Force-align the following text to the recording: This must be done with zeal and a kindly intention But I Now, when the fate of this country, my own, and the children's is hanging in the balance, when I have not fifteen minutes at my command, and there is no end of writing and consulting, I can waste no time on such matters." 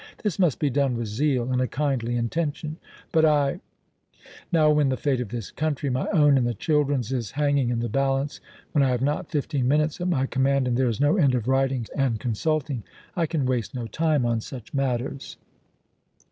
This 0.23 0.39
must 0.39 0.57
be 0.57 0.71
done 0.71 0.97
with 0.97 1.05
zeal 1.07 1.51
and 1.51 1.61
a 1.61 1.67
kindly 1.67 2.15
intention 2.15 2.77
But 3.11 3.23
I 3.23 3.59
Now, 4.51 4.71
when 4.71 4.89
the 4.89 4.97
fate 4.97 5.21
of 5.21 5.29
this 5.29 5.51
country, 5.51 5.91
my 5.91 6.07
own, 6.07 6.39
and 6.39 6.47
the 6.47 6.55
children's 6.55 7.11
is 7.11 7.29
hanging 7.37 7.69
in 7.69 7.81
the 7.81 7.87
balance, 7.87 8.41
when 8.71 8.83
I 8.83 8.89
have 8.89 9.03
not 9.03 9.29
fifteen 9.29 9.67
minutes 9.67 10.01
at 10.01 10.07
my 10.07 10.25
command, 10.25 10.67
and 10.67 10.75
there 10.75 10.89
is 10.89 10.99
no 10.99 11.17
end 11.17 11.35
of 11.35 11.47
writing 11.47 11.85
and 11.95 12.19
consulting, 12.19 12.81
I 13.15 13.27
can 13.27 13.45
waste 13.45 13.75
no 13.75 13.85
time 13.85 14.25
on 14.25 14.41
such 14.41 14.73
matters." 14.73 15.37